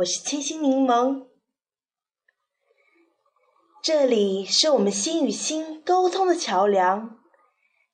[0.00, 1.26] 我是清新柠檬，
[3.82, 7.18] 这里是我们心与心沟通的桥梁，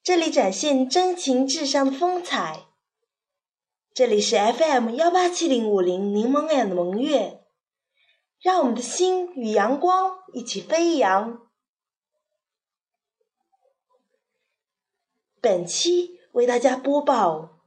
[0.05, 2.67] 这里展现真情至上的风采，
[3.93, 7.45] 这里是 FM 幺八七零五零柠檬眼的萌月，
[8.41, 11.49] 让我们的心与阳光一起飞扬。
[15.41, 17.59] 本期为大家播报：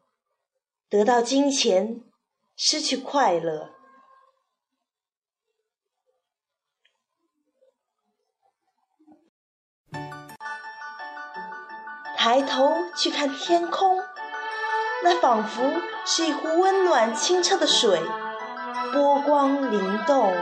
[0.88, 2.04] 得到金钱。
[2.62, 3.79] 失去快乐，
[12.22, 13.98] 抬头去看天空，
[15.05, 15.64] 那仿佛
[16.04, 18.04] 是一湖温暖清澈的水，
[18.91, 20.35] 波光灵动。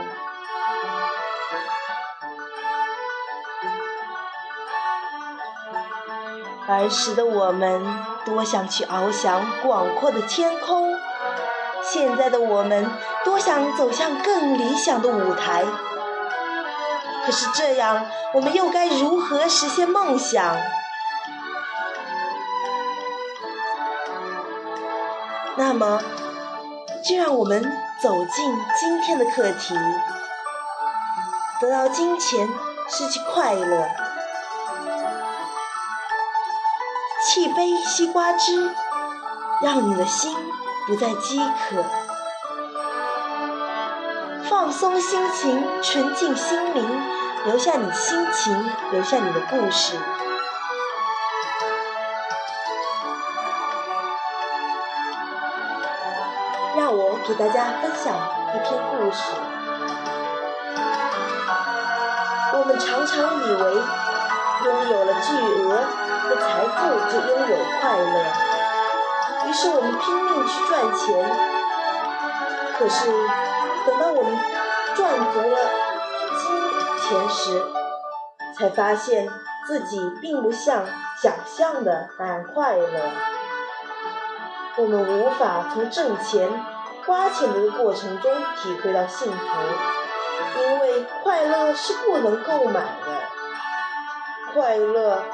[6.66, 7.86] 儿时的我们，
[8.24, 10.98] 多想去翱翔广阔的天空。
[11.84, 12.90] 现在的我们
[13.24, 15.64] 多想走向更理想的舞台，
[17.24, 20.56] 可是这样，我们又该如何实现梦想？
[25.58, 26.00] 那么，
[27.04, 27.60] 就让我们
[28.00, 29.74] 走进今天的课题：
[31.60, 32.48] 得到金钱，
[32.88, 33.88] 失去快乐。
[37.26, 38.72] 沏杯西瓜汁，
[39.60, 40.34] 让你的心。
[40.86, 41.84] 不再饥渴，
[44.48, 47.02] 放松心情，纯净心灵，
[47.44, 49.98] 留下你心情，留下你的故事。
[57.26, 58.14] 给大家分享
[58.54, 59.22] 一篇故事。
[62.54, 63.62] 我们常常以为，
[64.64, 65.26] 拥有了巨
[65.62, 65.68] 额
[66.28, 66.78] 的财富
[67.10, 68.14] 就拥有快乐。
[69.46, 71.30] 于是我们拼命去赚钱，
[72.78, 73.10] 可是
[73.86, 74.38] 等到我们
[74.94, 74.98] 赚
[75.32, 75.56] 足了
[76.36, 76.40] 金
[76.98, 77.66] 钱时，
[78.58, 79.28] 才发现
[79.66, 80.84] 自己并不像
[81.22, 82.86] 想象的那样快乐。
[84.76, 86.48] 我们无法从挣钱、
[87.08, 89.46] 花钱的过程中体会到幸福，
[90.60, 93.22] 因为快乐是不能购买的。
[94.52, 95.24] 快乐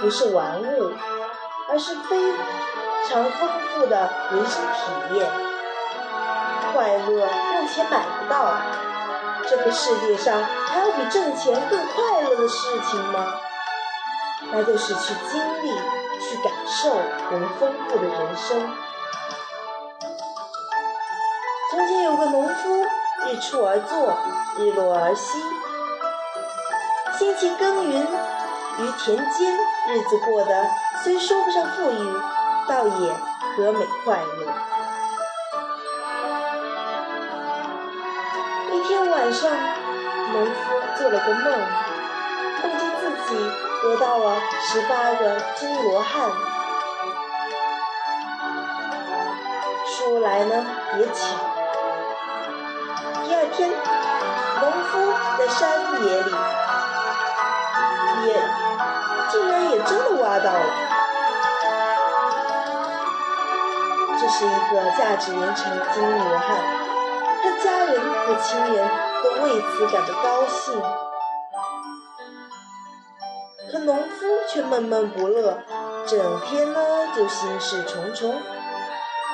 [0.00, 0.92] 不是玩物，
[1.68, 2.32] 而是非。
[3.06, 5.30] 常丰富的人生体验，
[6.72, 8.56] 快乐用钱买不到。
[9.46, 13.34] 这个世界上还有比挣钱更快乐的事情吗？
[14.50, 15.68] 那就是去经历、
[16.18, 16.96] 去感受
[17.30, 18.70] 我们丰富的人生。
[22.04, 22.84] 有个农夫，
[23.24, 24.18] 日出而作，
[24.58, 25.42] 日落而息，
[27.18, 29.56] 辛勤耕耘于田间，
[29.88, 30.66] 日子过得
[31.02, 32.22] 虽说不上富裕。
[32.66, 33.12] 倒也
[33.54, 34.52] 和美快乐。
[38.72, 39.50] 一天晚上，
[40.32, 40.52] 农夫
[40.96, 41.44] 做了个梦，
[42.62, 43.36] 梦见自己
[43.82, 46.30] 得到了十八个金罗汉。
[49.86, 50.64] 说来呢
[50.98, 51.36] 也巧，
[53.56, 53.70] 天，
[54.60, 55.62] 农夫在山
[56.04, 56.30] 野里，
[58.26, 58.28] 也
[59.30, 60.66] 竟然也真的挖到了。
[64.20, 66.56] 这是一个价值连城的金罗汉，
[67.42, 68.90] 他家人和亲人
[69.22, 70.82] 都为此感到高兴。
[73.70, 75.58] 可农夫却闷闷不乐，
[76.06, 76.80] 整天呢
[77.14, 78.34] 就心事重重。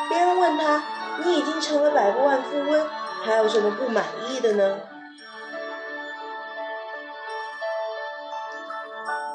[0.09, 0.83] 别人问他
[1.23, 2.87] ：“你已经成了百万富翁，
[3.23, 4.81] 还有什么不满意的呢？”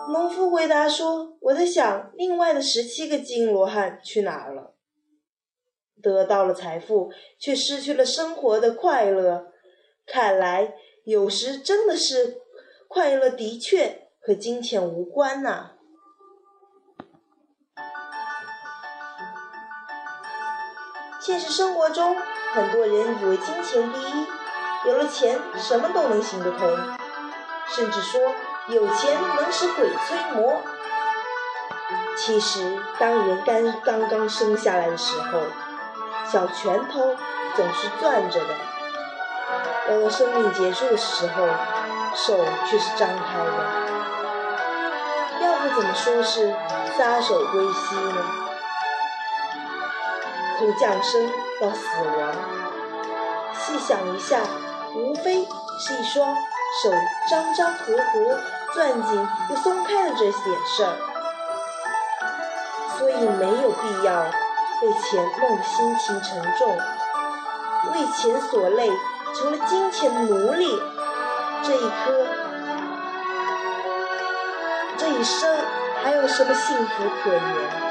[0.09, 4.75] 农夫回答说：“我在想，另外的十七个金罗汉去哪儿了？”
[6.01, 9.48] 得到了财富，却失去了生活的快乐。
[10.06, 12.42] 看来，有时真的是
[12.88, 15.71] 快乐的确和金钱无关呐。
[21.19, 22.15] 现实生活中，
[22.56, 24.28] 很多人以为金钱第一，
[24.86, 26.69] 有了钱什么都能行得通，
[27.68, 28.22] 甚至说
[28.69, 30.62] 有钱能使鬼推磨。
[32.16, 35.42] 其实，当人刚刚刚生下来的时候，
[36.31, 37.18] 小拳头
[37.57, 38.56] 总是攥着的，
[39.90, 41.46] 到了生命结束的时候，
[42.16, 43.51] 手却是张开的。
[45.42, 46.56] 要不怎么说是
[46.98, 48.44] 撒手归西呢？
[50.57, 51.31] 从降生
[51.62, 51.86] 到死
[52.18, 52.34] 亡，
[53.54, 54.40] 细想一下，
[54.96, 55.48] 无非
[55.80, 56.36] 是一双
[56.84, 56.92] 手
[57.30, 58.40] 张张合合、
[58.74, 60.34] 攥紧又松开的这点
[60.66, 60.98] 事儿，
[62.98, 64.25] 所以没有必要。
[64.81, 66.78] 被钱弄得心情沉重，
[67.94, 68.92] 为钱所累，
[69.34, 70.81] 成了金钱奴隶，
[71.63, 72.28] 这一颗，
[74.98, 75.58] 这一生
[76.04, 77.85] 还有什么幸福可言？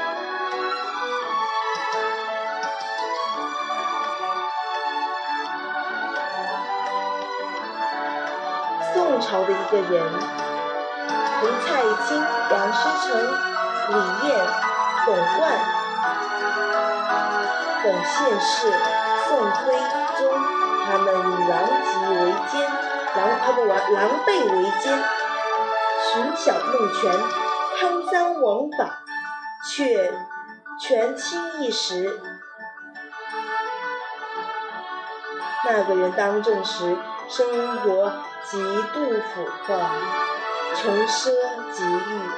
[9.15, 10.03] 宋朝的一个人，
[11.39, 13.15] 同蔡京、梁思成、
[13.87, 14.45] 李彦、
[15.05, 15.39] 董贯
[17.81, 18.69] 等现世
[19.25, 19.73] 宋徽
[20.17, 20.27] 宗，
[20.85, 21.07] 他们
[21.47, 22.69] 狼藉为奸，
[23.15, 25.01] 狼他们玩狼狈为奸，
[26.11, 27.09] 寻小弄权，
[27.79, 28.99] 贪赃枉法，
[29.65, 30.13] 却
[30.77, 32.19] 权倾一时。
[35.63, 36.97] 那个人当政时，
[37.29, 38.11] 生活。
[38.47, 38.57] 极
[38.93, 38.99] 度
[39.33, 39.89] 腐化，
[40.75, 41.31] 穷奢
[41.71, 42.29] 极欲，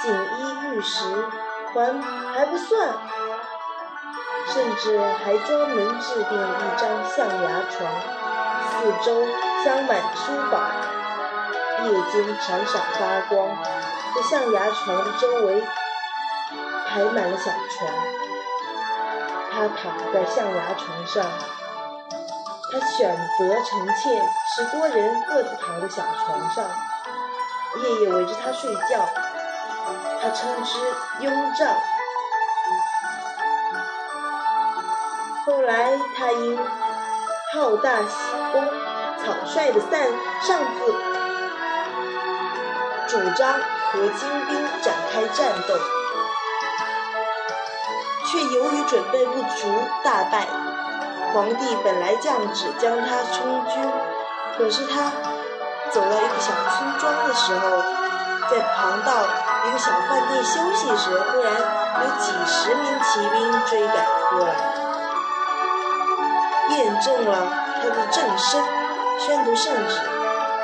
[0.00, 1.04] 锦衣玉食
[1.74, 2.02] 还
[2.32, 2.96] 还不算，
[4.46, 7.92] 甚至还专门制定一张象牙床，
[8.70, 9.26] 四周
[9.62, 10.58] 镶满珠宝，
[11.84, 13.50] 夜间闪闪发光。
[14.14, 15.62] 这象牙床周围
[16.88, 17.90] 排满了小床，
[19.52, 21.22] 他躺在象牙床上。
[22.70, 24.22] 他选择臣妾，
[24.54, 26.64] 使多人各自躺在小床上，
[27.76, 29.08] 夜夜围着他睡觉。
[30.20, 30.78] 他称之
[31.20, 31.74] 拥帐。
[35.46, 36.58] 后来他因
[37.54, 38.08] 好大喜
[38.52, 38.62] 功，
[39.24, 40.06] 草率的散
[40.42, 40.92] 上自
[43.08, 45.74] 主张和金兵展开战斗，
[48.26, 50.46] 却由于准备不足，大败。
[51.32, 53.92] 皇帝本来降旨将他充军，
[54.56, 55.12] 可是他
[55.90, 57.82] 走到一个小村庄的时候，
[58.50, 59.12] 在旁道
[59.68, 61.52] 一个小饭店休息时，忽然
[62.02, 64.54] 有几十名骑兵追赶过来，
[66.70, 67.36] 验证了
[67.82, 68.64] 他的正身，
[69.18, 70.00] 宣读圣旨，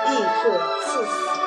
[0.09, 1.44] 立刻赐死。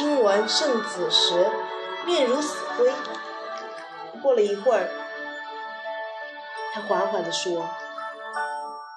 [0.00, 1.34] 听完圣旨时，
[2.06, 2.90] 面如死灰。
[4.22, 4.88] 过了一会儿，
[6.72, 7.68] 他缓缓地说：“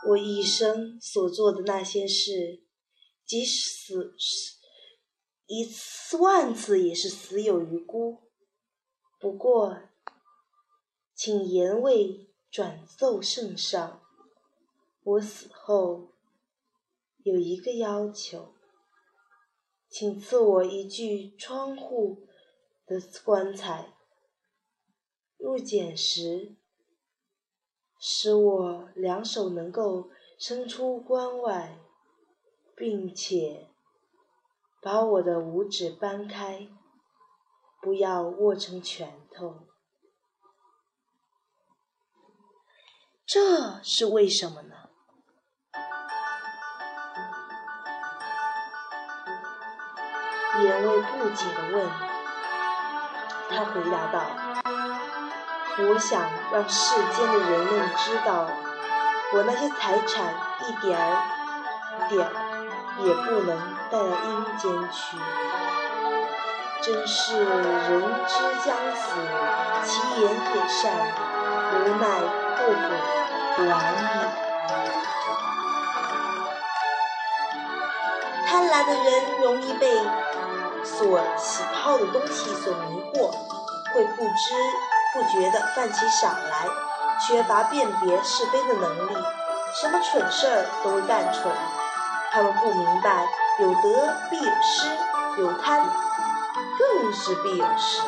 [0.07, 2.63] 我一生所做的那些事，
[3.25, 4.59] 即使死
[5.45, 8.21] 一次万次，也是死有余辜。
[9.19, 9.77] 不过，
[11.13, 14.01] 请言位转奏圣上，
[15.03, 16.13] 我死后
[17.23, 18.53] 有一个要求。”
[19.93, 22.27] 请赐我一具窗户
[22.87, 23.93] 的棺材，
[25.37, 26.55] 入殓时，
[27.99, 30.09] 使我两手能够
[30.39, 31.77] 伸出关外，
[32.75, 33.69] 并且
[34.81, 36.67] 把我的五指掰开，
[37.79, 39.67] 不要握成拳头。
[43.27, 44.89] 这是为什么呢？
[50.63, 51.89] 严卫不解地问
[53.51, 54.15] ：“他回答道，
[55.79, 56.21] 我想
[56.53, 58.47] 让世间的人们知道，
[59.33, 61.03] 我那些财产一点儿
[62.07, 62.31] 点儿
[62.99, 63.57] 也不能
[63.91, 65.17] 带到阴间去。
[66.81, 69.11] 真是人之将死，
[69.83, 70.81] 其言也善，
[71.73, 72.03] 无奈
[72.57, 72.85] 不果
[73.69, 74.05] 晚矣。
[78.47, 79.05] 贪婪的人
[79.41, 79.83] 容易被。”
[80.83, 83.31] 所喜好的东西所迷惑，
[83.93, 84.55] 会不知
[85.13, 86.67] 不觉地犯起傻来，
[87.25, 89.13] 缺乏辨别是非的能力，
[89.81, 91.51] 什么蠢事儿都会干蠢。
[92.31, 93.27] 他们不明白，
[93.59, 94.87] 有得必有失，
[95.37, 95.87] 有贪
[96.77, 98.01] 更是必有失。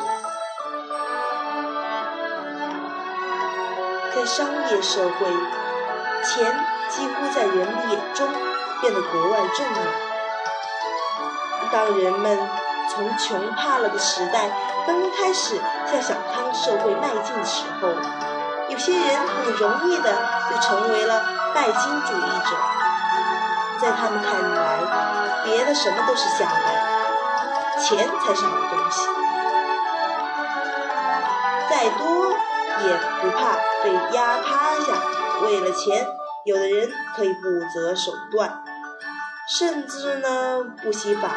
[4.14, 5.26] 在商业社会，
[6.24, 8.28] 钱几乎在人们眼中
[8.80, 10.06] 变得格外重要。
[11.72, 12.38] 当人们
[12.88, 14.48] 从穷怕了的时代
[14.86, 17.88] 刚刚开始向小康社会迈进的时候，
[18.68, 20.12] 有些人很容易的
[20.50, 21.24] 就成为了
[21.54, 22.56] 拜金主义者。
[23.78, 29.06] 在他们看来，别的什么都是瞎的，钱才是好东西。
[31.68, 32.32] 再多
[32.84, 34.94] 也不怕被压趴下。
[35.42, 36.06] 为了钱，
[36.46, 37.42] 有的人可以不
[37.74, 38.62] 择手段，
[39.46, 41.28] 甚至呢不惜法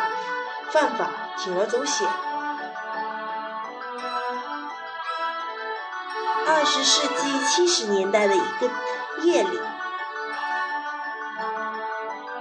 [0.72, 1.08] 犯法。
[1.39, 2.08] 铤而走险。
[6.46, 8.69] 二十世纪七十年代的一个
[9.24, 9.60] 夜里，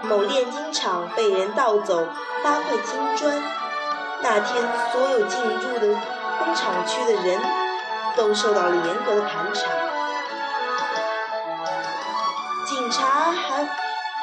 [0.02, 2.08] 某炼金厂被人盗走
[2.42, 3.40] 八块金砖。
[4.20, 5.96] 那天，所有进入的
[6.38, 7.40] 工厂区的人
[8.16, 9.70] 都受到了严格的盘查。
[12.66, 13.68] 警察还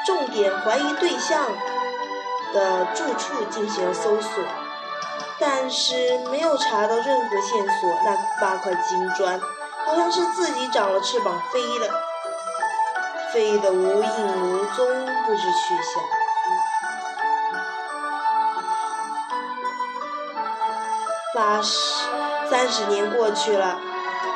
[0.04, 1.46] 重点怀疑对象
[2.52, 4.44] 的住处进行了搜索，
[5.38, 7.98] 但是没有查到任何线索。
[8.04, 9.40] 那八块金砖
[9.84, 11.88] 好像是自己长了翅膀飞了，
[13.32, 16.02] 飞得无影无踪，不知去向。
[21.34, 21.78] 八十
[22.50, 23.78] 三十年过去了，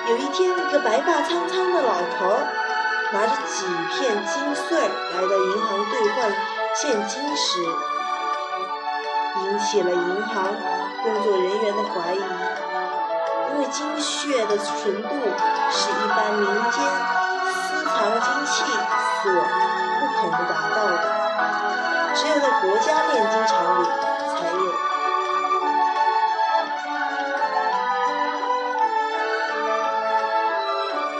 [0.08, 2.36] 有一天，一个白发苍苍的老头
[3.12, 6.30] 拿着几片金穗来到银行兑换
[6.74, 7.64] 现金时，
[9.36, 10.44] 引起了银行
[11.02, 12.18] 工作人员的怀疑，
[13.50, 15.08] 因为金屑的纯度
[15.70, 16.74] 是一般民间
[17.52, 18.52] 私藏金器
[19.22, 19.32] 所
[20.00, 20.94] 不可能达到的，
[22.14, 23.84] 只有在国家炼金厂里
[24.36, 24.60] 才有。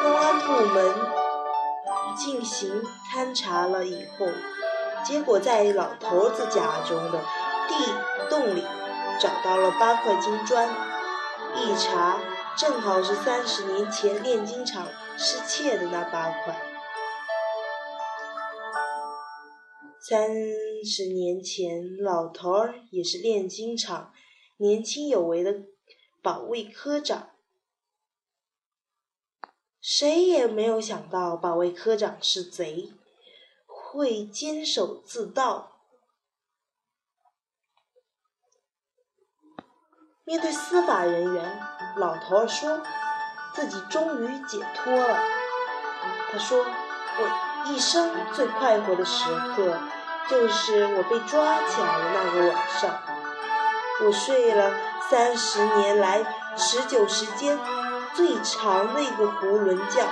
[0.03, 0.79] 公安部门
[2.17, 2.83] 进行
[3.15, 4.27] 勘察了以后，
[5.05, 7.19] 结果在老头子家中的
[7.71, 8.65] 地洞里
[9.21, 10.69] 找到了八块金砖，
[11.55, 12.21] 一查
[12.59, 16.61] 正好是三十年前炼金厂失窃的那八块。
[20.03, 20.29] 三
[20.85, 24.13] 十年前，老头儿也是炼金厂
[24.57, 25.55] 年轻有为的
[26.21, 27.31] 保卫科长。
[29.81, 32.93] 谁也没有想到保卫科长是贼，
[33.67, 35.70] 会监守自盗。
[40.31, 41.61] 面对司法人员，
[41.97, 42.79] 老头儿说
[43.53, 45.19] 自己终于解脱了。
[46.31, 46.65] 他说
[47.19, 49.77] ：“我一生最快活的时刻，
[50.29, 52.97] 就是我被抓起来的那个晚上。
[54.05, 54.71] 我睡了
[55.11, 57.59] 三十年来持久时间。”
[58.15, 60.05] 最长的一个囫囵觉。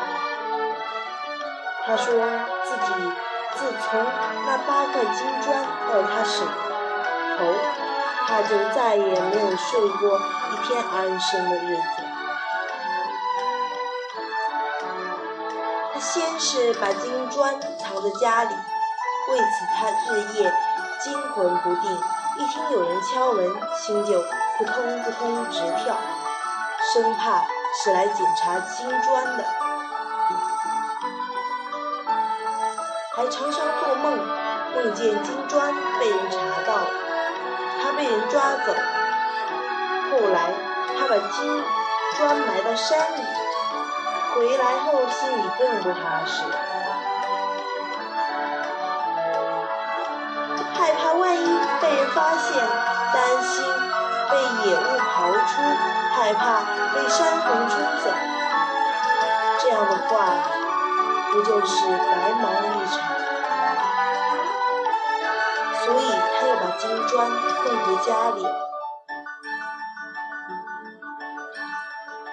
[1.86, 2.12] 他说
[2.64, 3.12] 自己
[3.54, 4.04] 自从
[4.46, 6.44] 那八块金砖到他手
[7.38, 7.54] 头，
[8.28, 11.82] 他就再也没有睡过一天安生的日子。
[15.94, 18.54] 他先是把金砖藏在家里，
[19.30, 20.52] 为此他日夜
[21.02, 21.90] 惊魂不定，
[22.36, 24.20] 一听有人敲门，心就
[24.58, 25.96] 扑通扑通直跳，
[26.92, 27.42] 生怕。
[27.84, 29.44] 是来检查金砖的，
[33.14, 34.18] 还常常做梦，
[34.74, 36.80] 梦见金砖被人查到，
[37.98, 38.72] 被人抓走。
[40.10, 40.54] 后来
[40.96, 41.64] 他把金
[42.16, 43.22] 砖埋到山里，
[44.34, 46.44] 回来后心里更不踏实，
[50.78, 51.44] 害怕万一
[51.82, 52.64] 被人发现，
[53.12, 53.64] 担心
[54.30, 55.60] 被野物刨出。
[56.10, 56.62] 害怕
[56.94, 58.10] 被山洪冲走，
[59.60, 60.16] 这样的话，
[61.30, 63.17] 不就是白忙一场？
[66.78, 68.46] 金砖送回家里。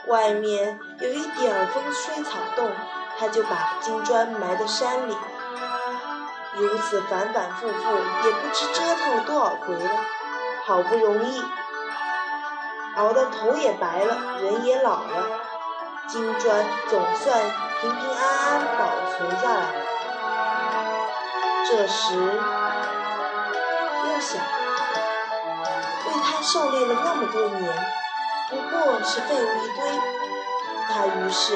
[0.07, 2.71] 外面有一点风吹草动，
[3.17, 5.17] 他就把金砖埋到山里。
[6.53, 7.73] 如此反反复复，
[8.23, 9.89] 也不知折腾了多少回了。
[10.65, 11.43] 好不容易。
[12.97, 15.39] 熬得头也白了，人也老了，
[16.07, 17.41] 金砖总算
[17.81, 19.85] 平平安安保存下来了。
[21.67, 22.15] 这时
[24.15, 24.41] 又想，
[26.07, 27.69] 为他狩猎了那么多年，
[28.49, 29.99] 不过是废物一堆。
[30.87, 31.53] 他于是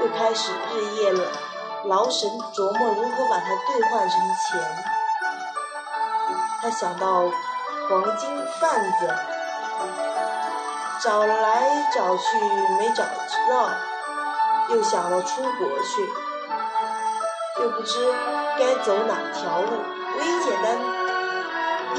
[0.00, 1.30] 又开始日夜了
[1.84, 4.58] 劳神琢磨如何把它兑换成钱。
[6.62, 7.30] 他想到
[7.90, 9.14] 黄金贩子。
[11.00, 12.38] 找来找去
[12.76, 13.04] 没找
[13.48, 13.70] 到，
[14.70, 16.10] 又想到出国去，
[17.60, 18.12] 又不知
[18.58, 19.70] 该走哪条路。
[20.18, 20.76] 唯一简单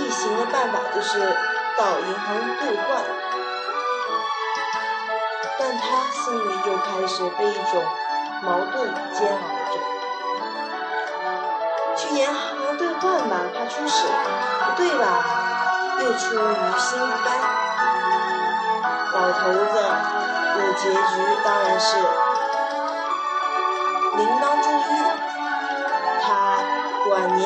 [0.10, 1.20] 行的办法就是
[1.78, 3.04] 到银行兑换。
[5.58, 7.84] 但他心里又开始被一种
[8.42, 9.40] 矛盾煎熬
[9.72, 9.76] 着：
[11.98, 14.08] 去银行兑换吧，怕出事；
[14.66, 15.04] 不对吧，
[16.00, 17.28] 又出于心不甘。
[19.12, 19.74] 老头子
[20.56, 20.98] 的结局
[21.44, 21.98] 当然是
[24.16, 24.92] 铃铛入狱，
[26.22, 26.28] 他
[27.10, 27.40] 晚年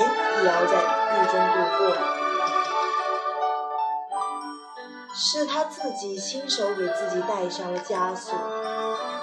[0.44, 1.82] 也要在狱中度过。
[5.36, 8.36] 是他自己亲手给自己戴上了枷锁，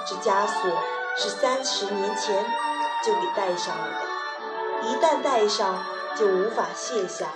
[0.09, 0.69] 这枷锁
[1.17, 2.45] 是三十年前
[3.07, 5.87] 就给戴上了的，一旦戴上，
[6.17, 7.33] 就无法卸下。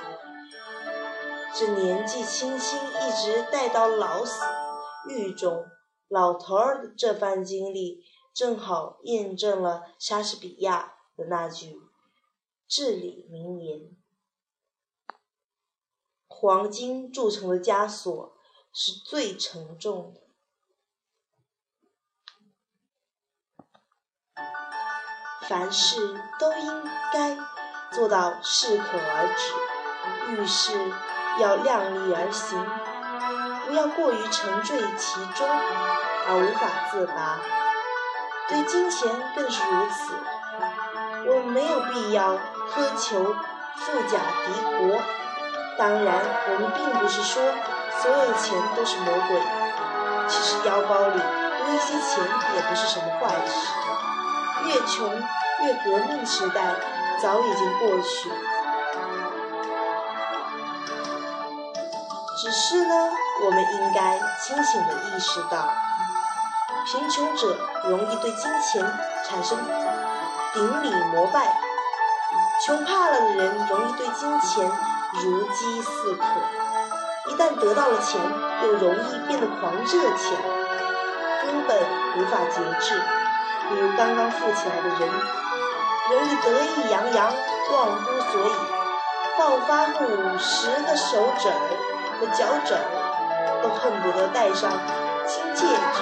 [1.55, 4.43] 这年纪轻轻一直带到老死，
[5.09, 5.65] 狱中
[6.09, 8.03] 老头儿的这番经历，
[8.35, 11.81] 正好验证了莎士比亚的那句
[12.67, 13.97] 至理名言
[16.27, 18.34] ：“黄金铸成的枷锁
[18.75, 20.21] 是最沉重的。”
[25.49, 27.39] 凡事都应该
[27.93, 29.55] 做到适可而止，
[30.33, 30.93] 遇事。
[31.37, 32.65] 要量力而行，
[33.67, 37.41] 不要过于沉醉其中而无法自拔。
[38.49, 40.15] 对金钱更是如此。
[41.27, 42.39] 我们没有必要
[42.71, 43.35] 苛求
[43.75, 45.03] 富甲敌国。
[45.77, 47.43] 当然，我们并不是说
[48.05, 49.41] 所有的钱都是魔鬼。
[50.29, 52.23] 其实腰包里多一些钱
[52.55, 53.55] 也不是什么坏事。
[54.67, 55.09] 越穷
[55.63, 56.77] 越革命时代
[57.23, 58.31] 早已经过去。
[62.43, 63.11] 只是呢，
[63.43, 65.73] 我们应该清醒地意识到，
[66.85, 68.85] 贫穷者容易对金钱
[69.27, 69.59] 产生
[70.53, 71.57] 顶礼膜拜，
[72.67, 74.71] 穷怕了的人容易对金钱
[75.15, 76.25] 如饥似渴，
[77.35, 78.21] 一旦得到了钱，
[78.63, 79.85] 又容易变得狂热
[80.17, 80.41] 起来，
[81.43, 81.77] 根本
[82.17, 82.95] 无法节制。
[83.69, 85.11] 比如刚刚富起来的人，
[86.13, 87.27] 容易得意洋洋、
[87.73, 88.55] 忘乎所以，
[89.37, 90.07] 暴发户
[90.39, 91.51] 十个手指。
[92.21, 92.73] 和脚趾
[93.61, 94.71] 都恨不得戴上
[95.27, 96.01] 金戒指。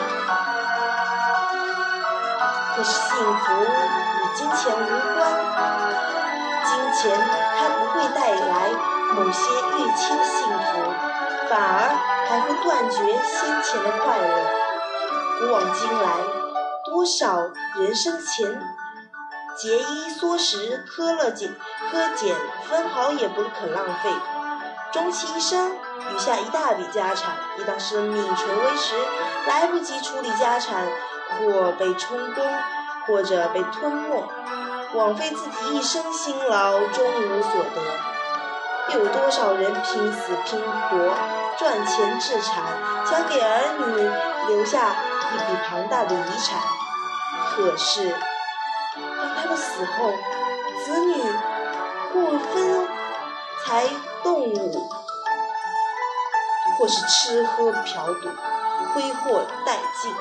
[2.76, 4.86] 可是幸福与金钱无
[5.16, 5.20] 关，
[6.66, 7.18] 金钱
[7.58, 8.68] 它不会带来
[9.14, 10.70] 某些预期的幸福，
[11.52, 11.92] 反而
[12.25, 14.26] 还会断绝先前的快乐。
[15.38, 16.08] 古往今来，
[16.86, 18.58] 多少人生前
[19.54, 21.54] 节衣缩食、苛勒减、
[21.93, 22.34] 苛减，
[22.71, 24.10] 分毫也不肯浪费，
[24.93, 25.73] 终其一生。
[26.10, 28.95] 余下一大笔家产，一当生命垂危时，
[29.47, 30.86] 来不及处理家产，
[31.38, 32.43] 或被充公，
[33.06, 34.25] 或者被吞没，
[34.95, 37.82] 枉费自己一生辛劳，终无所得。
[38.93, 41.15] 又有多少人拼死拼活
[41.58, 42.65] 赚钱置产，
[43.06, 44.95] 想给儿女留下
[45.32, 46.60] 一笔庞大的遗产？
[47.50, 48.10] 可是，
[48.97, 50.12] 当他们死后，
[50.84, 51.23] 子女
[52.12, 52.88] 不分
[53.65, 53.84] 财
[54.23, 54.91] 动物。
[56.78, 58.28] 或是吃喝嫖赌，
[58.93, 60.12] 挥霍殆尽，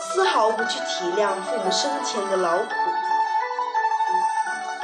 [0.00, 2.64] 丝毫不去体谅父母生前的劳苦。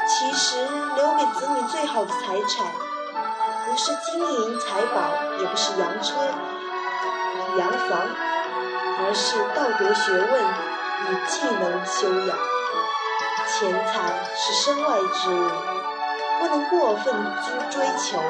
[0.06, 2.64] 其实，留给子女最好的财产，
[3.66, 6.14] 不是金银财宝，也不是洋车、
[7.58, 7.98] 洋房，
[9.00, 10.24] 而是道德学问
[11.02, 12.38] 与技能修养。
[13.48, 15.50] 钱财是身外之物，
[16.38, 18.22] 不能过分追追求。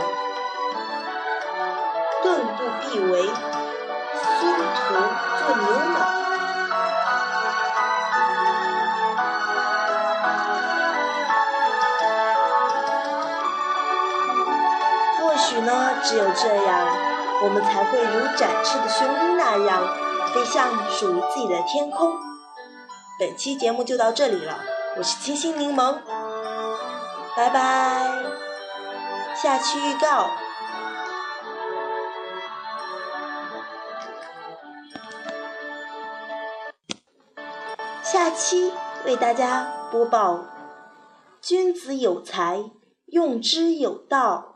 [2.23, 4.95] 更不必为孙徒
[5.39, 6.26] 做牛马。
[15.57, 16.87] 许呢，只有这样，
[17.43, 19.89] 我们才会如展翅的雄鹰那样，
[20.35, 22.13] 飞向属于自己的天空。
[23.19, 24.59] 本期节目就到这里了，
[24.99, 25.97] 我是清新柠檬，
[27.35, 28.13] 拜拜。
[29.35, 30.29] 下期预告。
[38.03, 38.75] 下期
[39.07, 40.45] 为大家播报：
[41.41, 42.63] 君子有才，
[43.07, 44.56] 用之有道。